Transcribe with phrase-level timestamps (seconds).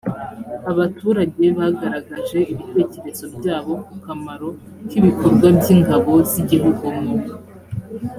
[0.71, 4.47] abaturage bagaragaje ibitekerezo byabo ku kamaro
[4.87, 7.15] k ibikorwa by ingabo z igihugu mu